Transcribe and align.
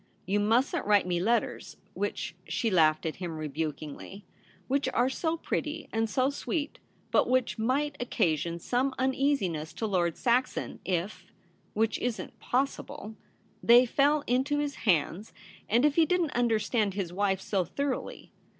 You 0.25 0.39
mustn't 0.39 0.87
write 0.87 1.05
me 1.05 1.19
letters 1.19 1.77
which 1.93 2.33
'—she 2.47 2.71
MARTS 2.71 3.01
RECEPTION. 3.05 3.13
255 3.19 3.21
laughed 3.21 3.21
at 3.21 3.23
him 3.97 3.99
rebukingly,' 3.99 4.25
which 4.67 4.89
are 4.95 5.09
so 5.09 5.37
pretty 5.37 5.89
and 5.93 6.09
so 6.09 6.31
sweet, 6.31 6.79
but 7.11 7.29
which 7.29 7.59
might 7.59 7.99
occa 7.99 8.35
sion 8.35 8.57
some 8.57 8.95
uneasiness 8.97 9.73
to 9.73 9.85
Lord 9.85 10.17
Saxon 10.17 10.79
if— 10.83 11.27
which 11.75 11.99
isn't 11.99 12.39
possible— 12.39 13.13
they 13.71 13.85
fell 13.85 14.23
into 14.25 14.57
his 14.57 14.73
hands, 14.89 15.33
and 15.69 15.85
if 15.85 15.93
he 15.97 16.07
didn't 16.07 16.31
understand 16.31 16.95
his 16.95 17.13
wife 17.13 17.39
so 17.39 17.63
thoroughly. 17.63 18.31